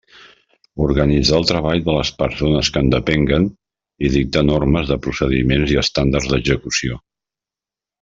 Organitzar 0.85 1.35
el 1.41 1.45
treball 1.51 1.83
de 1.89 1.97
les 1.97 2.11
persones 2.23 2.73
que 2.77 2.83
en 2.87 2.91
depenguen 2.95 3.47
i 4.09 4.13
dictar 4.17 4.45
normes 4.51 4.93
de 4.95 5.01
procediments 5.07 5.79
i 5.79 5.83
estàndards 5.87 6.35
d'execució. 6.37 7.03